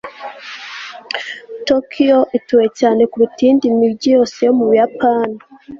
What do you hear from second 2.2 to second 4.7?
ituwe cyane kuruta iyindi mijyi yose yo mu